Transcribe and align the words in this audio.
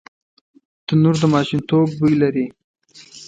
تنور 0.87 1.15
د 1.19 1.23
ماشومتوب 1.33 1.87
بوی 1.97 2.13
لري 2.21 2.45